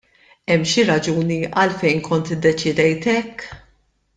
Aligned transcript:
Hemm 0.53 0.63
xi 0.71 0.85
raġuni 0.87 1.37
għalfejn 1.65 2.01
kont 2.09 2.33
iddeċidejt 2.37 3.09
hekk? 3.13 3.49